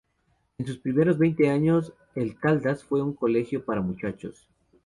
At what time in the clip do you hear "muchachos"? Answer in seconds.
3.81-4.47